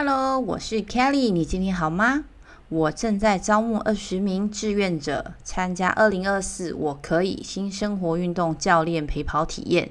[0.00, 2.22] Hello，我是 Kelly，你今天好吗？
[2.68, 9.90] 我正在招募二十名志愿者参加二零二四我可以新生活运动教练陪跑体验。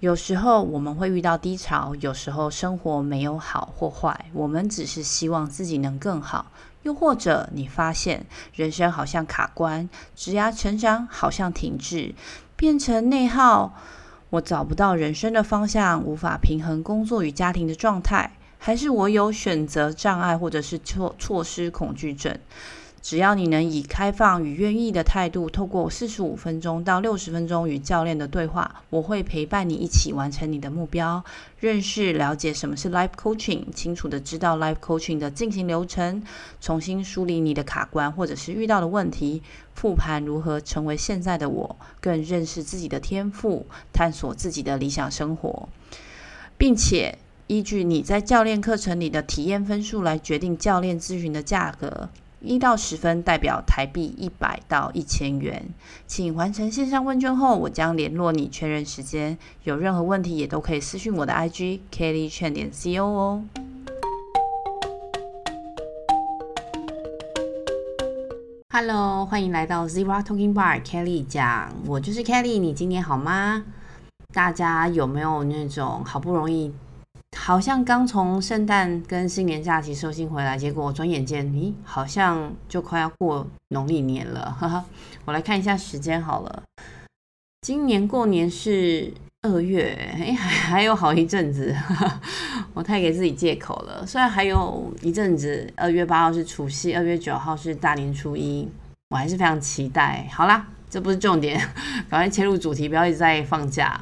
[0.00, 6.46] 有时候我们会遇到低潮，有时候生活没有好或坏，我们只是希望自己能更好。
[6.84, 8.24] 又或者你发现
[8.54, 12.14] 人生好像卡关，职涯成长好像停滞，
[12.56, 13.74] 变成内耗，
[14.30, 18.32] 我找不到人生的方向，无法平衡工作与家庭的状态。
[18.64, 22.38] 还是我有选择障碍，或者是错措施恐惧症？
[23.02, 31.24] 只要你能以开放与愿意的态度，透过四十五分钟到六十分钟与教练的对话，我会陪伴你一起完成你的目标，
[31.58, 36.22] 认识了解什么是 Life Coaching，清楚地知道 Life Coaching 的进行流程，
[36.60, 39.42] 重新梳理你的卡关或者是遇到的问题，
[39.74, 45.68] 复盘如何成为现在的我，更认识自己的天赋，探索自己的理想生活，
[46.56, 47.18] 并且。
[47.48, 52.08] 依据你在教练课程里的体验分数来决定教练咨询的价格，
[52.40, 55.68] 一到十分代表台币一百到一千元。
[56.06, 59.36] 请完成线上问卷后，我将联络你确认时间。
[59.64, 63.44] 有任何问题也都可以私讯我的 IG Kelly Chen 点 CO 哦。
[68.70, 73.64] Hello，欢迎来到 Zero Talking Bar Kelly 讲，我就是 Kelly，你今年好吗？
[74.32, 76.72] 大家有没有那种好不容易？
[77.44, 84.56] 好像刚从圣诞跟新年假期收心回来，结果转眼间，咦，好像就快要过农历年了。
[84.60, 84.84] 哈哈，
[85.24, 86.62] 我来看一下时间好了，
[87.62, 91.74] 今年过年是二月，哎，还还有好一阵子，
[92.74, 94.06] 我太给自己借口了。
[94.06, 98.68] 虽然还有一阵子，二月八号是除夕，二月九号是大年初一，
[99.10, 100.28] 我还是非常期待。
[100.32, 101.58] 好啦，这不是重点，
[102.08, 104.00] 赶快切入主题，不要一直在放假。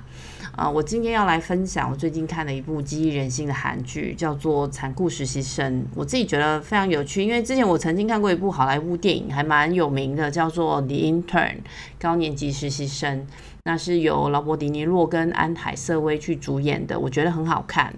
[0.57, 5.83] 啊，我今天要来分享我最近看的一部激励人心的韩剧，叫做《残酷实习生》。
[5.95, 11.55] 我自己觉得非常有趣，因为之前我曾经看过一部好莱坞电影，还蛮有名的，叫做《The Intern》
[12.01, 13.27] 高年级实习生，
[13.65, 17.95] 那是由劳勃·迪尼洛跟安·海瑟薇去主演的，我觉得很好看。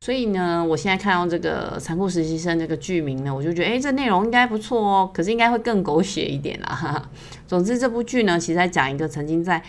[0.00, 7.10] 所以呢，我现在看到这个《残酷实习生》这个剧名呢，我就觉得，哎，这内容应该不错哦，可是应该会更狗血一点啦。
[7.48, 9.62] 总之，这部剧呢，其实在讲一个曾经在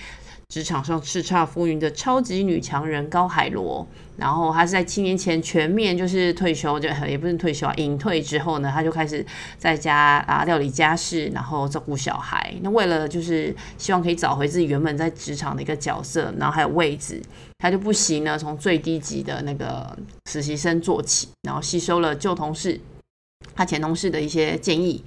[0.48, 3.86] 职场上叱咤风云的超级女强人高海螺，
[4.16, 9.26] 然后她是在七年前全面就是退休，就也不是退休啊，隐退之后呢，她就开始
[9.58, 12.54] 在家啊料理家事，然后照顾小孩。
[12.62, 17.22] 那为了就是希望可以找回自己原本在职场的一个角色，然后还有位置，
[17.58, 19.98] 她就不惜呢从最低级的那个
[20.30, 22.80] 实习生做起，然后吸收了旧同事、
[23.56, 25.04] 她前同事的一些建议，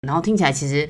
[0.00, 0.88] 然后听起来其实。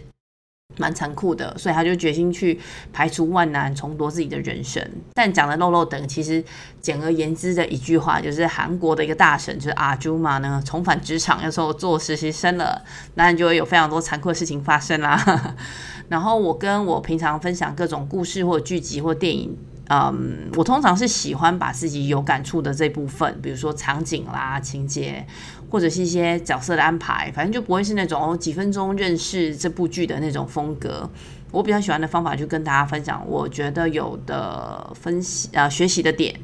[0.78, 2.58] 蛮残酷的，所以他就决心去
[2.92, 4.86] 排除万难，重夺自己的人生。
[5.14, 6.42] 但讲的漏漏等，其实
[6.80, 12.82] 简而言之的一句话，就是韩国的一个大神，就是阿朱玛呢，重返职场，要说做实习生了，
[13.14, 15.54] 那你就会有非常多残酷的事情发生啦。
[16.08, 19.56] 然后我跟我平常分享各种故事或剧集或电影。
[19.88, 25.26] 嗯，我通常是喜欢把自己有感触的这部分，比如说场景啦、情节，
[25.70, 31.09] 或者是一些角色的安排，反正就不会是那种几分钟认识这部剧的那种风格。
[31.50, 36.34] 我比较喜欢的方法，就跟大家分享，我觉得有的分析啊、呃、学习的点，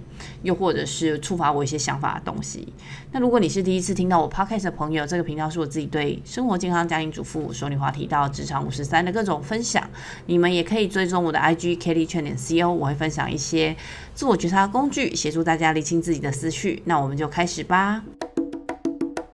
[0.42, 2.72] 又或者是触发我一些想法的东西。
[3.12, 9.82] 那如果你是第一次听到我 podcast 的朋友，这个频道是我自己对生活健康、家庭主妇、说女话题到职场五十三的各种分享。
[10.26, 13.76] 你们也可以追踪我的 IG Kelly 圈点 CO，我会分享一些
[14.14, 16.82] 自我觉察工具，协助大家理清自己的思绪。
[16.84, 18.02] 那我们就开始吧。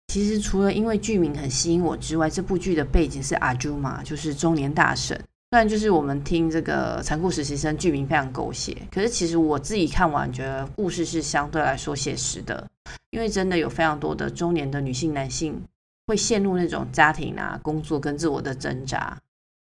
[0.07, 5.17] 其实除了因为剧名很吸引我之外，这部剧的背景是阿朱玛，就是中年大神。
[5.53, 12.65] 虽然就是我们听这个残酷实习生剧名非常狗血，可是其实我自己看完觉得故事是相对来说写实的，
[13.09, 15.61] 因为真的有非常多的中年的女性、男性
[16.07, 19.17] 会陷入那种家庭啊、工作跟自我的挣扎，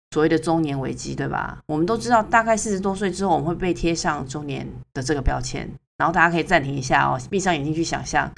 [0.09, 1.59] 所谓的中年危机，对吧？
[1.67, 5.69] 我们都知道，大概四十多岁之后，我们会被贴上中年的这个标签。
[5.97, 8.31] 然后大家可以暂停一下哦，闭上眼睛去想象，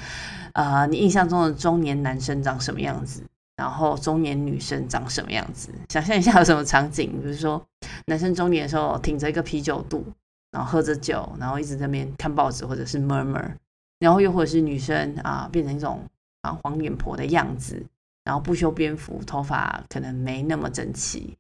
[0.51, 3.23] 呃，你印象中的中年男生长什么样子？
[3.59, 5.69] 然后中年女生长什么样子？
[5.89, 7.11] 想象一下有什么场景？
[7.21, 7.61] 比如说
[8.05, 10.05] 男生中年的时候挺着一个啤酒肚，
[10.49, 13.51] 然后喝着酒，然后一直在那边看报纸或者是 murmur，
[13.99, 16.01] 然后又或者是女生啊变成一种
[16.43, 17.85] 啊黄脸婆的样子，
[18.23, 21.35] 然后不修边幅，头发可能没那么整齐，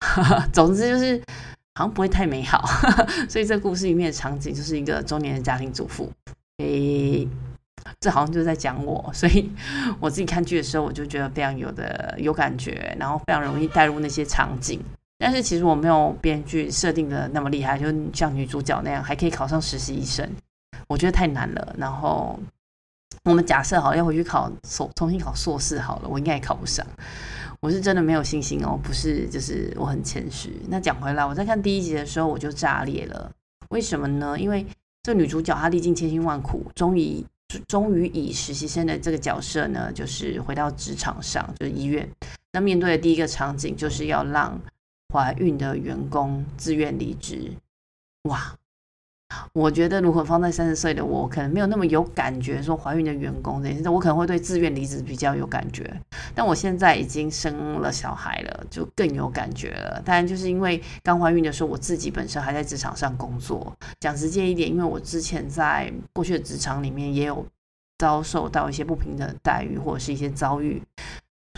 [0.52, 1.18] 总之就是
[1.76, 2.62] 好像不会太美好。
[3.26, 6.12] 所以这故事里面的场景就是一个中年的家庭主妇。
[6.58, 7.26] 诶。
[8.00, 9.50] 这好像就是在讲我，所以
[10.00, 14.80] 我自己看剧的时候，我就觉得非常有的有感觉，然后非常容易带入那些场景。
[15.18, 20.28] 但是其实我没有编剧设定的那么厉害，就像女主角那样还可以考上实习医生，
[20.86, 21.74] 我觉得太难了。
[21.76, 22.38] 然后
[23.24, 26.86] 我们假设好要回去考重重新考硕士好了，我应该也考不上。
[27.60, 30.62] 我是真的没有信心哦，不是，就是我很谦虚。
[30.68, 33.28] 那讲回来，我在看第一集的时候我就炸裂了。
[33.70, 34.38] 为什么呢？
[34.38, 34.64] 因为
[35.02, 37.24] 这女主角她历尽千辛万苦，终于
[37.66, 42.08] 终于以实习生的这个角色呢，就是回到职场上，就是医院。
[42.52, 44.60] 那面对的第一个场景就是要让
[45.12, 47.52] 怀孕的员工自愿离职。
[48.24, 48.54] 哇！
[49.52, 52.62] 我觉得，如果放在三十岁的我，可能没有那么有感觉。
[52.62, 56.00] 说怀孕的员工这件事，我可能会对自愿离职比较有感觉。
[56.34, 60.00] 但我现在已经生了小孩了，就更有感觉了。
[60.04, 63.74] 当然，就是因为刚怀孕的时候，我自己本身还在职场上工作。
[64.00, 67.44] 讲直接一点，因为我之前在过去的职场里面也有
[67.98, 70.82] 遭受到一些不平等待遇，或者是一些遭遇。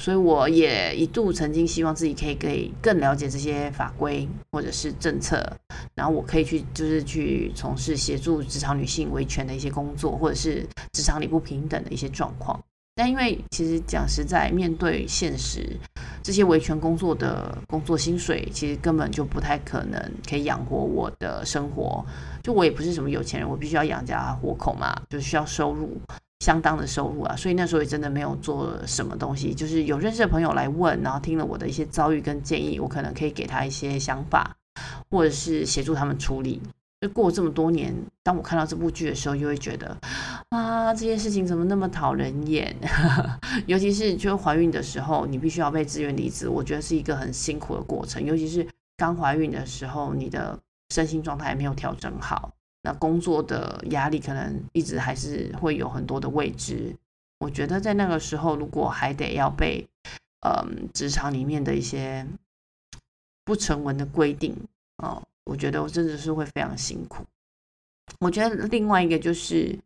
[0.01, 5.47] 所以我也一度曾经希望自己可以可以更了解这些法规或者是政策，
[5.95, 12.59] 然后我可以去就是去从事协助职场女性维权的一些工作，或者是职场里不平等的一些状况。
[12.95, 15.77] 但因为其实讲实在，面对现实，
[16.23, 22.05] 这些维权工作的工作薪水其实根本就不太可能可以养活我的生活。
[22.43, 26.01] 就我也不是什么有钱人，我必须要养家活口嘛，就需要收入。
[26.41, 34.57] 相当的收入啊，所以那时候也真的没有做什么东西，就是有认识的朋友来问，然后听了我的一些遭遇跟建议，我可能可以给他一些想法，
[35.11, 36.61] 或者是协助他们处理。
[37.01, 39.97] 就过这么多年，当我看到这部剧的时候，就会觉得
[40.51, 42.77] 啊，这件事情怎么那么讨人厌？
[43.67, 48.23] 尤其是就怀孕的时候，你必须要被自愿离职，我觉得是一个很辛苦的过程。
[48.23, 48.67] 尤其是
[48.99, 50.59] 刚怀孕的时候，你的
[50.95, 52.51] 身心状态还没有调整好。
[52.83, 56.97] 那工作的压力可能一直还是会有很多的未知。
[57.39, 59.87] 我觉得在那个时候，如果还得要被
[60.41, 62.27] 嗯职场里面的一些
[63.45, 64.57] 不成文的规定
[64.99, 67.25] 哦，我觉得我真的是会非常辛苦。
[68.19, 69.79] 我觉得另外一个就是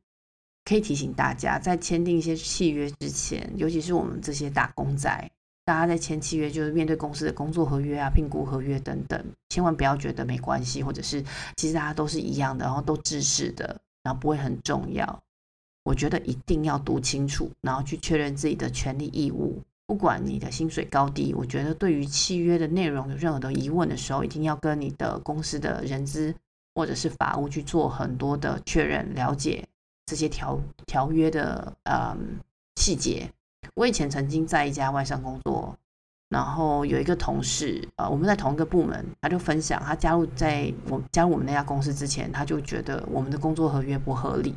[0.64, 5.30] 可以提醒大家，在签订一些契约之前，尤其是我们这些打工仔。
[5.64, 11.24] 大家在签契约，就是面对公司的工作合约啊、聘雇合约等等，千万不要觉得没关系，或者是
[11.56, 15.22] 其实大家都是一样的，然后都知识的，然后不会很重要。
[15.84, 19.62] 我觉得一定要读清楚，然后去确认自己的权利义务。
[19.86, 26.34] 不管你的薪水高低，我觉得对于契约的内容有任何的疑问的时候，一定要跟你的公司的人资
[26.74, 29.62] 或者是法务去做很多的确认，了解
[30.06, 32.38] 这些条条约的嗯
[32.76, 33.30] 细节。
[33.74, 35.76] 我以前曾经在一家外商工作，
[36.28, 44.54] 然后有一个同事，呃，我们在同一个部门，他就分享，他加入在我加入我们那家公司之前，他就觉得我们的工作合约不合理，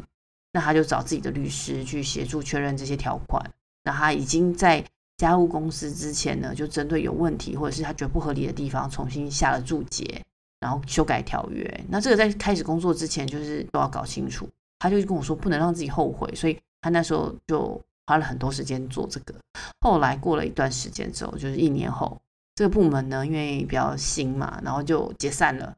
[0.54, 3.44] 那他就找自己的律师去协助确认这些条款。
[3.84, 4.84] 那他已经在
[5.18, 10.24] 加入公司之前呢，就针对有问题或者是他觉得不合理的地方，重新下了注解，
[10.60, 11.86] 然后修改条约。
[11.90, 14.48] 那这个在开始工作之前，就是都要搞清楚。
[14.78, 17.82] 他就跟我说，不能让自己后悔，所以他那时候就。
[18.08, 19.36] 花了很多时间做这个，
[19.82, 22.20] 后来过了一段时间之后，就是一年后，
[22.56, 25.76] 这个部门呢，因为比较新嘛，然后就解散了。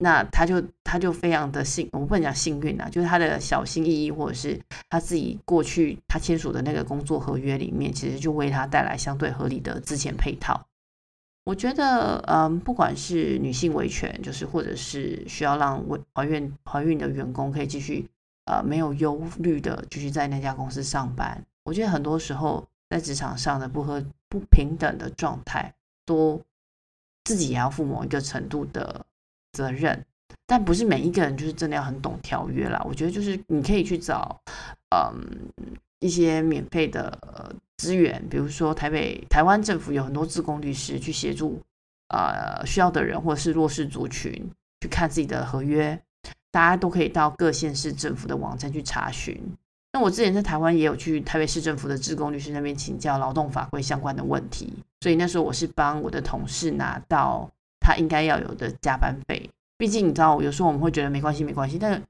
[0.00, 10.64] 那他就他就非常的幸，我不能讲幸运啊，就是他的小心翼翼，或者是他自己过去他签署的那个工作合约里面，其实就为他带来相对合理的资遣配套。
[11.44, 15.84] 我觉得，嗯，不管是女性维权，就是或者是需要让
[16.14, 18.08] 怀孕怀孕的员工可以继续。
[18.48, 21.44] 呃，没有忧虑的继续在那家公司上班。
[21.64, 25.74] 我觉得很多时候在职场上的不和不平等的状态，
[26.06, 26.40] 都
[27.24, 29.04] 自己也要负某一个程度的
[29.52, 30.02] 责任。
[30.46, 32.82] 但不是每一个人就是真的要很懂条约啦。
[32.88, 34.40] 我觉得就是你可以去找
[34.96, 35.12] 嗯
[36.00, 41.60] 一些免费的资源，比如说台北台湾政府有很多自工律师去协助
[42.08, 44.32] 呃需要的人或者是弱势族群
[44.80, 46.00] 去看自己的合约。
[46.50, 49.40] 大家都可以到各县市政府的网站去查询。
[49.92, 57.50] 那我之前在台湾也有去台北市政府的职工律师那边请教劳动法规相关的问题，所以那时候我是帮我的同事拿到
[57.80, 59.48] 他应该要有的加班费。
[59.78, 62.02] 毕竟你知道，有时候我们会觉得没关系，没关系，但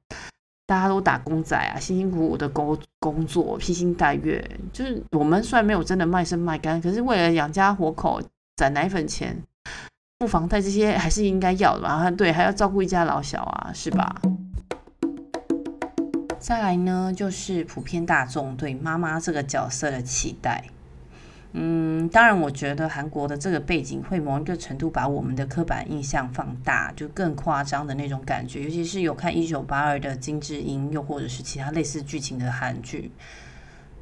[0.66, 8.20] 大家都打工仔啊，辛辛苦苦的工工作，披星戴月，就是我们虽然没有真的卖身卖肝，可是为了养家活口，
[8.56, 9.40] 攒奶粉钱。
[10.20, 12.10] 付房贷这些还是应该要的吧？
[12.10, 14.20] 对，还要照顾一家老小啊，是吧？
[16.40, 20.64] 再来呢，就是普遍大众对妈妈这个角色的期待。
[21.52, 28.64] 嗯，当然，我觉得韩国的这个背景会某一个程度把我们的刻板印象放大，就更夸张的那种感觉。
[28.64, 33.12] 尤其是有看《一九八二》的金智英，又或者是其他类似剧情的韩剧。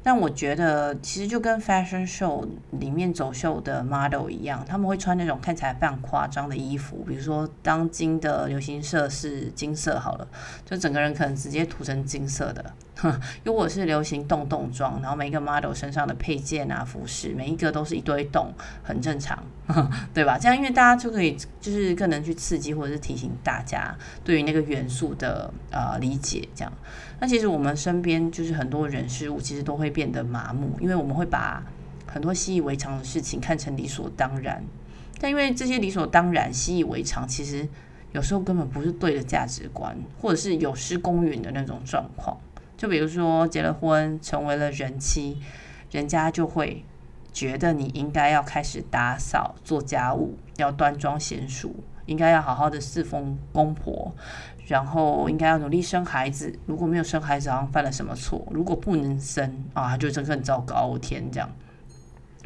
[0.07, 2.47] 但我觉得，其实就跟 fashion show
[2.79, 10.25] 里面走秀的 model 一样，他们会穿那种看起来非常夸张的衣服，比如说当今的流行色是金色好了，
[10.65, 12.73] 就整个人可能直接涂成金色的，
[13.43, 19.43] 如果是流行洞洞装，然后每一个 model 身上的配件啊、服饰，每一个都是一堆洞，很正常，
[20.13, 20.37] 对吧？
[20.37, 26.47] 这样因为大家就可以就是更能去刺激或者是提醒大家对于那个元素的呃理解。
[26.55, 26.73] 这样，
[27.19, 31.63] 那其实我们身边就是很多人事物，其实都会变得麻木，因为我们会把
[32.05, 34.63] 很多习以为常的事情看成理所当然。
[35.19, 37.67] 但因为这些理所当然、习以为常，其实
[38.11, 42.37] 有时候根本不是对的价值观，或者是有失公允的那种状况。
[42.77, 45.41] 就比如说结了婚，成为了人妻，
[45.89, 46.85] 人家就会
[47.33, 54.13] 觉得你应该要开始打扫、做家务，要端庄贤淑，应该要好好的侍奉公婆，
[54.67, 56.57] 然后应该要努力生孩子。
[56.67, 58.47] 如果没有生孩子，好像犯了什么错。
[58.51, 61.49] 如果不能生啊，就真的很糟糕，天，这样。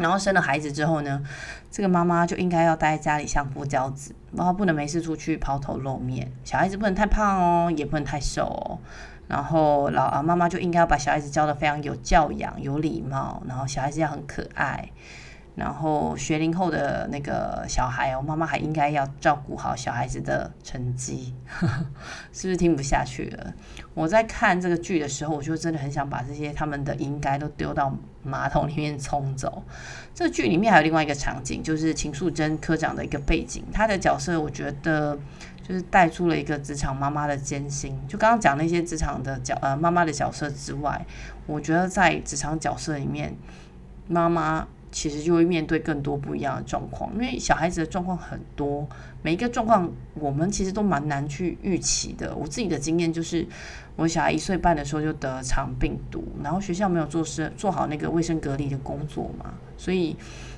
[0.02, 1.22] 然后生了孩子之后呢，
[1.70, 6.32] 这个妈妈就应该要待在家里相夫教子，然后不能没事出去抛头露面。
[6.44, 8.80] 小孩子不能太胖哦，也不能太瘦哦。
[9.28, 14.90] 然后老啊妈妈就应该要把小孩子教得非常有教养、有礼貌，然后小孩子要很可爱。
[15.54, 21.36] 然后学龄后的那个小孩哦，妈妈还应该要照顾好小孩子的成绩，
[22.32, 23.54] 是不是听不下去了？
[23.94, 27.94] 我在看这个剧的时候，我就真的很想把这些他们的应该都丢到
[28.24, 29.62] 马桶里面冲走。
[30.16, 35.20] 这个剧里面还有另外一个场景，就是秦素贞科长的一个背景，他的角色我觉得
[35.62, 38.00] 就是带出了一个职场妈妈的艰辛。
[38.08, 41.06] 就刚刚讲那些职场的角呃妈妈的角色之外，
[41.46, 43.36] 我觉得在职场角色里面，
[44.08, 44.66] 妈妈。
[44.92, 48.88] 其实就会面对更多不一样的状况，因为小孩子的状况很多，
[49.22, 52.36] 每一个状况我们其实都蛮难去预期的。
[52.36, 53.48] 我自己的经验就是，
[53.96, 60.16] 我小孩一岁半的时候就得肠病毒，然后学校没有做生做好那个卫生隔离的工作嘛，所以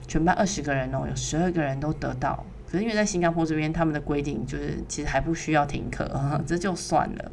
[0.07, 2.43] 全班二十个人哦，有十二个人都得到。
[2.67, 6.09] 可是因为在新加坡这边，他们的规定就是其实还不需要停课，
[6.47, 7.31] 这就算了。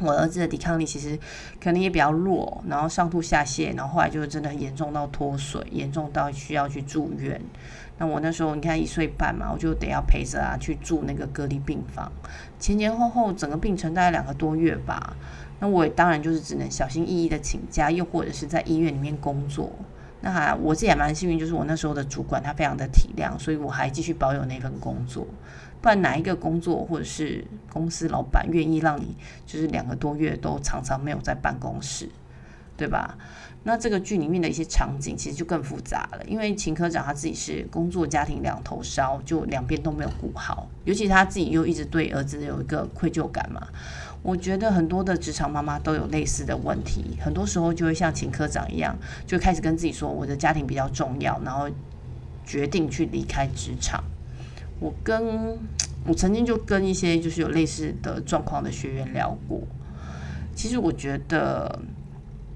[0.00, 1.18] 我儿子的抵抗力其实
[1.60, 7.40] 可能也比较弱，然后上吐下泻，然后后来就真的很严重到脱水，严重到需要去住院。
[7.98, 12.10] 那我那时候你看一岁半嘛，我就得要陪着啊去住那个隔离病房，
[12.58, 15.16] 前前后后整个病程大概两个多月吧。
[15.60, 19.70] 那我当然就是只能小心翼翼的请假，又或者是在医院里面工作。
[20.24, 25.26] 那我自己也蛮幸运，就是我那时候的主管他非常的体谅，所以我还继续保有那份工作。
[25.82, 29.14] 不然哪一个工作或者是公司老板愿意让你
[29.44, 32.08] 就是两个多月都常常没有在办公室，
[32.74, 33.18] 对吧？
[33.64, 43.68] 那这个剧里面的一些场景其实就更复杂了，因为秦科长他自己是工作家庭两头烧，就两边都没有顾好，尤其他自己又一直对儿子有一个愧疚感嘛。
[44.24, 51.68] 我觉得很多的职场妈妈都有类似的问题，很多时候就会像秦科长一样，就开始跟自己说我的家庭比较重要，然后
[52.42, 54.02] 决定去离开职场。
[54.80, 55.58] 我跟
[56.08, 59.60] 我曾经就跟一些就是有类似的状况的学员聊过，
[60.54, 61.80] 其实我觉得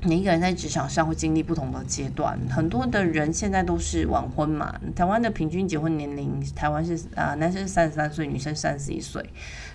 [0.05, 4.81] 每一个人在职场上会经历不同的阶段，很多的人现在都是晚婚嘛。
[4.95, 9.29] 台湾的平均结婚年龄，台湾是啊，男生三十三岁，女生三十一岁，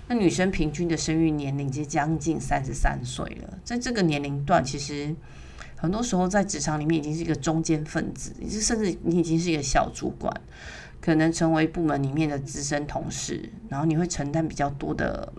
[0.08, 3.58] 那女生平均的生育年龄就将近三十三岁了。
[3.64, 5.14] 在这个年龄段，其实
[5.76, 10.34] 很多时候在职场里面已经是一个中间分子，甚至你已经是一个小主管。
[11.02, 15.30] 可能成为部门里面的资深同事，然后你会承担比较多的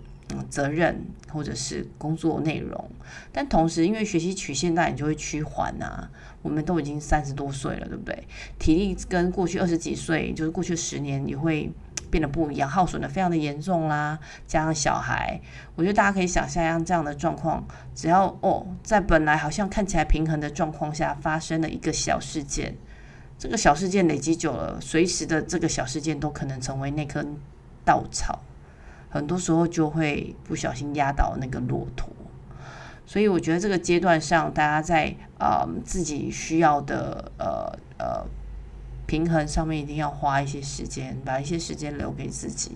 [0.50, 2.89] 责任或者是工作内容，
[3.32, 6.10] 但同时因为学习曲线，那你就会趋缓啊。
[6.41, 8.27] 我们都已经三十多岁了，对不对？
[8.60, 11.72] 体力跟过去二十几岁，就是过去十年也会
[12.12, 14.20] 变得不一样，耗损的非常的严重啦。
[14.46, 15.41] 加上小孩，
[15.75, 17.65] 我觉得大家可以想象一下这样的状况，
[17.96, 22.75] 只要哦在本来好像看起来平衡的状况下，发生了一个小事件。
[23.38, 27.36] 这个小事件累积久了，随时的这个小事件都可能成为那根
[27.84, 28.39] 稻草，
[29.16, 32.10] 很多时候就会不小心压倒那个骆驼。
[33.06, 38.26] 所以我觉得这个阶段上，大家在呃自己需要的呃呃
[39.08, 42.72] 平衡上面，一定要花一些时间，把一些时间留给自己，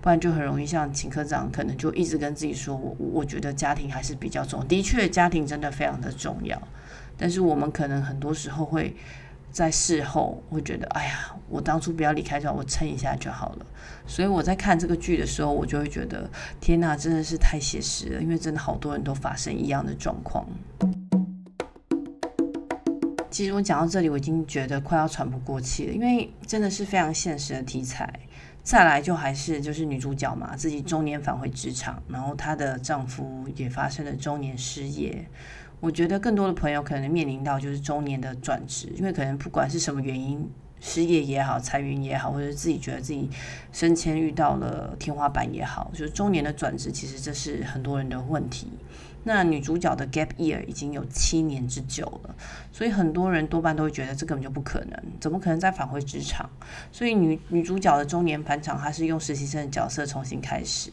[0.00, 6.60] 不然就很容易像秦科长，可能就一直跟自己说：“我我觉得家庭还是比较重要。”的确，家庭真的非常的重要，
[7.16, 8.96] 但是我们可能很多时候会。
[9.50, 13.66] 在事后会觉得，哎呀，我当初不要离开这，我撑一下就好了。
[14.06, 16.30] 所以我在看这个剧的时候，我就会觉得，
[16.60, 20.46] 天哪，真的是太写实了，因为真的好多人都发生一样的状况。
[23.30, 28.12] 其实我讲到这里，我已经觉得快要喘不过气了，因为真的是非常现实的题材。
[28.62, 35.26] 再来就还是就是女主角嘛，自己中年返回职场，然后她的丈夫也发生了中年失业。
[35.80, 40.46] 我觉得更多的朋友可能面临到就是中年的转职，因为可能不管是什么原因，
[40.78, 43.30] 失业也好，裁员也好，或者自己觉得自己
[43.72, 48.68] 升迁遇到了天花板也好，就是中年的转职，其实这是很多人的问题。
[49.24, 52.34] 那女主角的 gap year 已经有七年之久了，
[52.72, 56.48] 所以很多人多半都会觉得这根本就不可能，怎么可能再返回职场？
[56.90, 60.90] 所以女女主角的中年返场，她是用实习生的角色重新开始。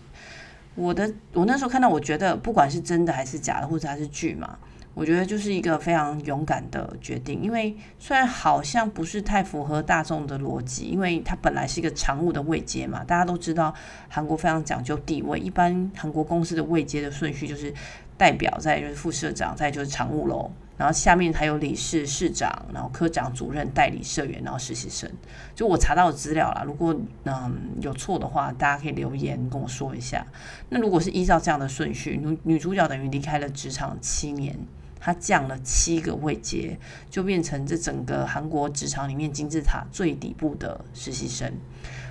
[0.75, 4.58] 我的我那时候看到，我觉得不管是真的还是假的，或者还是剧嘛。
[4.98, 13.72] 我觉得就是一个非常勇敢的决定，因为虽然好像不是太符合大众的逻辑，因为它本来是一个常务的位阶嘛，大家都知道
[14.10, 17.72] 韩国非常讲究地位，一般韩国公司的位阶的顺序就是
[18.18, 25.08] 代表，再就是副社长，再就是常务喽，然后下面还有理事、市长，然后科长、主任、代理、社员，然后实习生。
[25.54, 30.25] 就我查到的资料啦，如果嗯有错的话，大家可以留言跟我说一下。
[30.70, 34.58] 那如果是依照这样的顺序，女女主角等于离开了职场七年。
[35.00, 36.77] 他降了七个位阶，
[37.10, 41.51] 就变成这整个韩国职场里面金字塔最底部的实习生。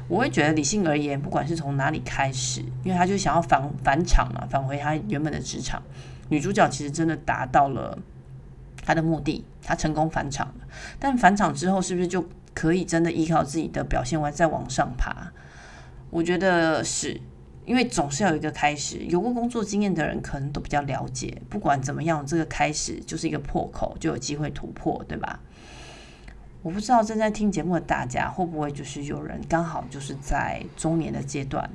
[0.09, 5.83] 我会觉得，理性而言，不管是从哪里开始，因为他就想要返返场嘛，返回他原本的职场。
[6.28, 7.99] 女主角其实真的达到了
[8.85, 10.55] 他的目的，他成功返场了。
[10.99, 15.33] 但返场之后，是不是就可以真的依靠自己的表现，完再往上爬？
[16.11, 17.21] 我觉得是。
[17.67, 21.43] 因为总是要有一个开始，有过工作经验的人可能都比较了解。
[21.51, 25.41] 不管怎么样，这个开始就是一个破口，就有机会突破，对吧？
[26.63, 31.69] 我不知道正在听节目的大家会不会就是有人刚好就是在中年的阶段，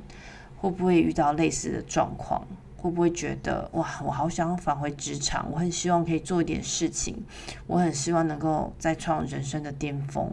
[0.56, 2.46] 会不会遇到类似的状况？
[2.76, 7.22] 会不会觉得哇，我好想返回职场，我很希望可以做一点事情，
[7.68, 10.28] 我很希望能够再创人生的巅峰，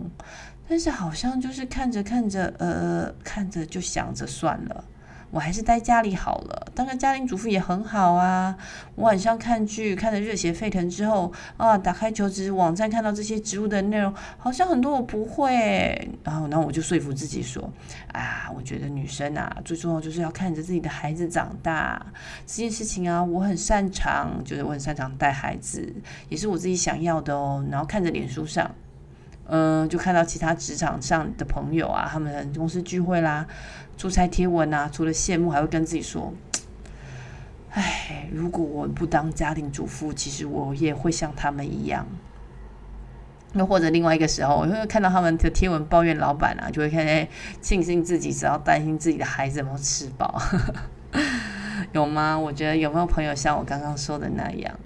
[0.67, 4.83] 但是好像就是看着看着，呃，看着就想着算了。
[5.31, 8.55] 我还是待家里好了，当个家庭主妇也很好啊。
[8.95, 16.09] 我晚上看剧看得热血沸腾之后啊，打开求职网站看到这些职务的内容，好像很多我不会。
[16.23, 17.71] 然后，然后我就说服自己说，
[18.11, 22.03] 啊，我觉得女生啊，最重要就是要看着自己的孩子长大
[22.47, 25.93] 这件事情啊，我很擅长，就是我很擅长带孩子，
[26.27, 27.63] 也是我自己想要的哦。
[27.69, 28.69] 然后看着脸书上。
[29.51, 33.47] 嗯，就看到其他职场上的朋友啊，他们公司聚会啦、
[33.97, 36.31] 出差贴文啊，除了羡慕，还会跟自己说
[37.73, 42.05] ：“哎，如果我不当家庭主妇，其实我也会像他们一样。”
[43.55, 47.27] 又或者另外一个时候，我会看到他们的贴文抱怨老板啊，就会看见
[47.59, 50.39] 庆幸自己只要担心自己的孩子有没有吃饱，
[51.93, 52.37] 有吗？
[52.37, 54.79] 我觉得有没有朋友像我刚刚说的那样？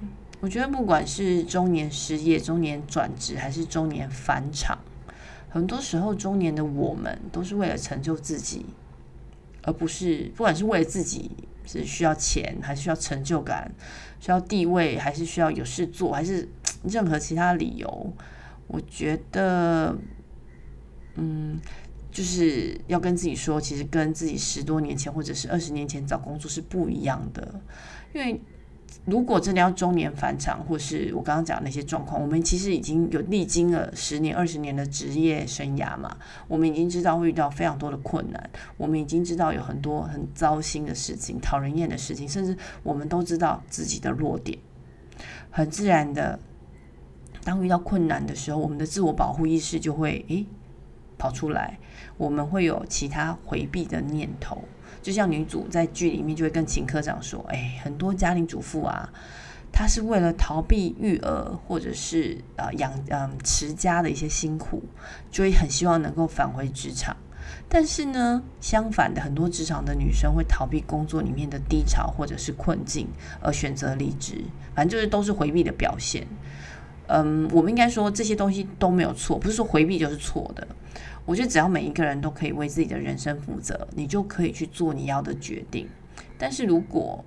[0.44, 4.78] 我觉得不管是中年失业、中年转职，还是中年返场，
[5.50, 8.66] 很多时候中年的我们都是为了成就自己，
[9.62, 11.32] 而不是不管是为了自己
[11.66, 13.74] 是需要钱，还是需要成就感，
[14.20, 16.50] 需要地位，还是需要有事做，还是
[16.84, 18.14] 任何其他理由。
[18.68, 19.98] 我觉得，
[21.16, 21.58] 嗯，
[22.12, 27.62] 就是要跟自己说，其实跟自己十多年前或者是二十年前找工作是不一样的，
[28.14, 28.42] 因为。
[29.06, 36.16] 如果真的要中年返场，或是我刚刚讲的那些状况，我们其实已经有历经了十年、二十年的职业生涯嘛，
[36.48, 44.58] 我们已经知道会遇到非常多的困难，我们已经知道有很多很糟心的事情、讨人厌的事情，甚至我们都知道自己的弱点。
[45.52, 46.39] 很自然的，
[47.44, 50.46] 当遇到困难的时候，我们的自我保护意识就会诶
[51.18, 51.78] 跑出来，
[52.18, 54.63] 我们会有其他回避的念头。
[55.04, 59.08] 就像女主在剧里面就会跟秦科长说：“哎，很多家庭主妇啊，
[59.72, 64.82] 她是为了逃避育儿或者是呃养嗯持家的一些辛苦，
[65.30, 67.16] 就会很希望能够返回职场。
[67.68, 73.08] 但是呢，相反的，很多职场的女生会逃避工作里面的低潮或者是困境
[73.42, 76.26] 而选择离职，反正就是都是回避的表现。
[77.15, 80.67] 嗯，我们应该说这些东西都没有错，不是说回避就是错的。”
[81.26, 85.88] 我觉得只要每一个人都可以为自己的人生负责，你就可以去做你要的决定。
[86.38, 87.23] 但是如果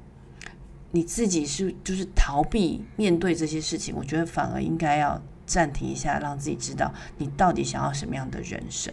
[0.90, 8.92] 你自己是就是逃避面对这些事情，我觉得反而应该要暂停一下，让自己知道你到底想要什么样的人生。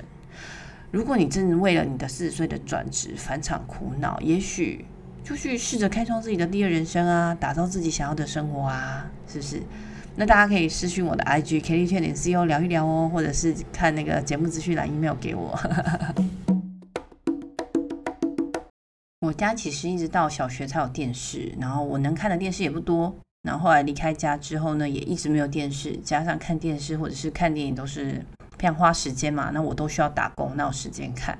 [0.91, 4.85] 如果你真的为了你的四十岁的转职返场苦恼，也许
[5.23, 9.61] 就去试着开创自己的第二人生啊，打造自己想要的生活啊，是不是？
[10.15, 15.57] 那大家可以私讯我的 IG Kelly 点 CO 聊一聊哦，或者是看那个节目资讯栏 email 给我。
[19.25, 23.15] 我家其实一直到小学才有电视，然后我能看的电视也不多。
[23.41, 28.23] 然后后来离开家之后呢，也一直没有电视，加上看电视或者是看电影都是
[28.59, 31.37] 非常花时间嘛，那我都需要打工，那有时间看？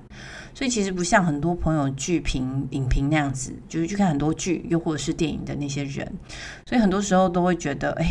[0.56, 6.12] 所以其实不像很多朋友剧评影评那样子，就是去看很多剧又或者是电影的那些人，
[6.68, 8.06] 所以很多时候都会觉得，哎。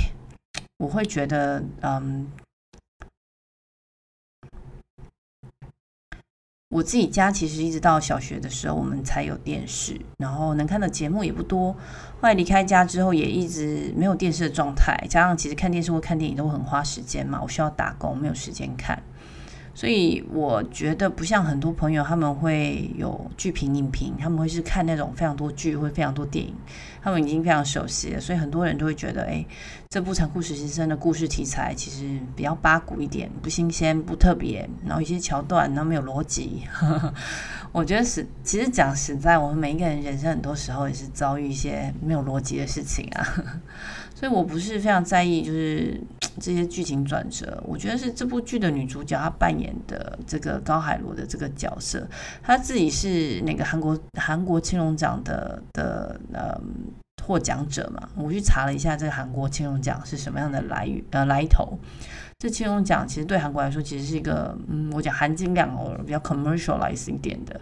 [0.83, 2.27] 我会觉得，嗯，
[6.71, 11.73] 我自己家其实一直到小学的时候，我们才有电视，然后能看的节目也不多。
[11.73, 11.79] 后
[12.23, 19.01] 来离开家之后，也一直没有电视的状态，加上其实看电视或看电影都很花时间嘛，我需要打工，没有时间看。
[19.75, 26.55] 所以我觉得不像很多朋友，他们会有剧评、影评，他们会是看那种非常多剧，会非常多电影，
[27.03, 28.21] 他们已经非常熟悉了。
[28.21, 29.45] 所以很多人都会觉得，哎，
[29.89, 36.65] 这部残酷实习生的故事题材其实比较八股一点，不新鲜、不特别，然后一些桥段，然后没有逻辑。
[37.73, 43.27] 我觉得是，其实讲实在，我们每一个人人生很多时候也是遭遇一些没有逻辑的事情啊。
[44.15, 45.99] 所以我不是非常在意，就是
[46.40, 47.62] 这些剧情转折。
[47.66, 52.07] 我觉得是这部剧的女主角她扮演的这个高海螺的这个角色，
[52.42, 56.61] 她自己是那个韩国韩国青龙奖的的呃
[57.25, 58.09] 获奖者嘛。
[58.16, 61.79] 我去查了一下，这个韩国青龙奖是什么样的来源呃来头。
[62.42, 67.61] 这青龙奖其实对韩国来说，其实是一个嗯，我讲含金量哦比较 commercialize 一点的。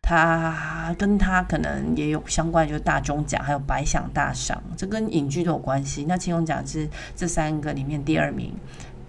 [0.00, 6.06] 它跟它可能也有相关，就是大钟奖还有白想大赏，这跟影剧都有关系。
[6.08, 8.54] 那青龙奖是这三个里面第二名。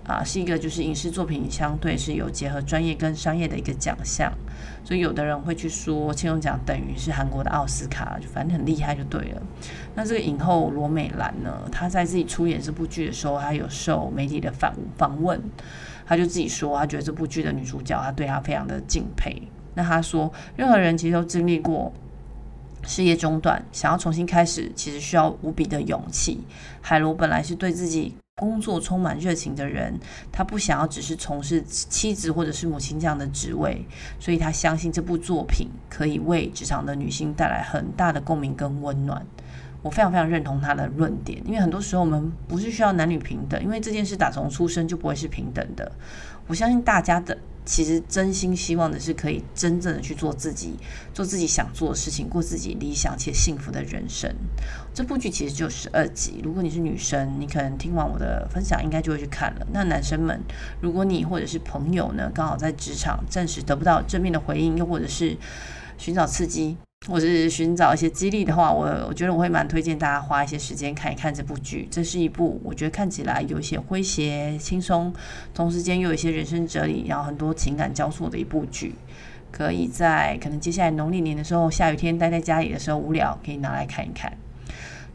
[0.06, 4.32] 啊，是一个就是影视作品相对是有结合专业跟商业的一个奖项，
[4.84, 9.42] 所以有的人会去说青龙奖等于是韩国的奥斯卡，就反正很厉害就对了。
[9.96, 15.42] 那这个影后罗美兰呢，她在自己出演这部剧的时候，她有受媒体的访访问，
[16.06, 19.42] 她就自己说，她觉得这部剧的女主角，她对她非常的敬佩。
[19.76, 21.94] 那她说，任何人其实都经历过
[22.86, 26.42] 事业中断，想要重新开始，其实需要无比的勇气。
[26.82, 28.14] 海螺本来是对自己。
[28.36, 30.00] 工作充满热情的人，
[30.32, 33.86] 他不想要只是从事妻子或者是母亲这样的职位，
[34.20, 39.24] 所以他相信这部作品可以为职场的女性带来很大的共鸣跟温暖。
[39.84, 45.92] 我非常非常认同他的论点，因为很多时候我们不是需要男女平等，因为这件事打从出生就不会是平等的。
[46.48, 47.38] 我相信大家的。
[47.66, 50.74] 其实真心希望的是可以真正的去做自己，
[51.14, 54.34] 做自己想做的事情，过自己理想且幸福的人生。
[54.94, 59.68] 这部剧其实就十二集，如果你是女生，你可能听完我的分享，应该就会去看了。
[59.72, 60.42] 那男生们，
[60.82, 65.38] 如果你或者是朋友呢，刚好在职场暂时得不到正面的回应，又或者是
[65.98, 66.78] 寻找刺激。
[67.08, 71.88] 或是寻找一些激励的话，我我觉得我会蛮推荐大家花一些时间看一看这部剧。
[71.92, 75.14] 这是一部我觉得看起来有一些诙谐、轻松，
[75.54, 78.96] 同时间又有一些人生哲理，然后很多情感交错的一部剧。
[79.52, 84.32] 可以在可能接下来农历年的时候，下雨天待在家里的时候无聊，可以拿来看一看。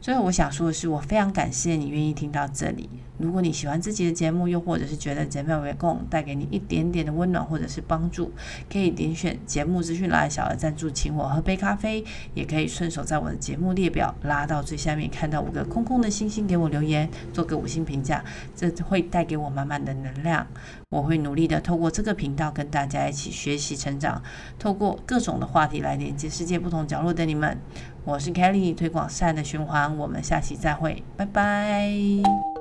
[0.01, 2.89] 最后我想说的是，我非常感谢你愿意听到这里。
[3.17, 8.31] 如果你喜欢这集的节目，又或者是觉得节目有供带给你一点点的温暖或者是帮助，
[8.71, 12.01] 可以点选节目资讯栏小额赞助，请我喝杯咖啡，
[12.33, 18.23] 也可以顺手在我的节目列表拉到最下面，看到五个空空的星星，给我留言，做个五星评价，
[18.55, 20.47] 这会带给我满满的能量。
[20.91, 24.23] 我会努力的透过这个频道跟大家一起学习成长，
[24.57, 27.57] 透过各种的话题来连接世界不同角落的你们。
[28.05, 32.58] 我是 Kelly，推广善的循环，我们下期再会，拜拜。